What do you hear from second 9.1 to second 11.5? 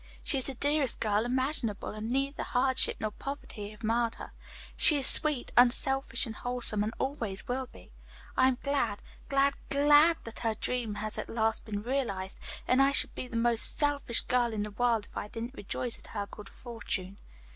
glad, glad that her dream has at